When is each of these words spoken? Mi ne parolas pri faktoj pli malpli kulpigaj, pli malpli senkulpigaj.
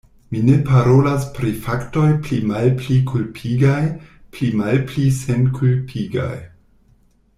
Mi 0.33 0.39
ne 0.45 0.53
parolas 0.67 1.25
pri 1.35 1.51
faktoj 1.65 2.05
pli 2.27 2.39
malpli 2.51 2.97
kulpigaj, 3.11 3.83
pli 4.39 4.49
malpli 4.63 5.05
senkulpigaj. 5.19 6.35